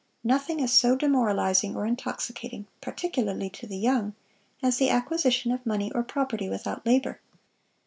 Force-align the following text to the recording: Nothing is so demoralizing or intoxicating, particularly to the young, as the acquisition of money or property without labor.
Nothing 0.23 0.59
is 0.59 0.73
so 0.73 0.95
demoralizing 0.95 1.75
or 1.75 1.85
intoxicating, 1.85 2.65
particularly 2.81 3.51
to 3.51 3.67
the 3.67 3.77
young, 3.77 4.15
as 4.63 4.77
the 4.77 4.89
acquisition 4.89 5.51
of 5.51 5.63
money 5.63 5.91
or 5.91 6.01
property 6.01 6.49
without 6.49 6.83
labor. 6.87 7.21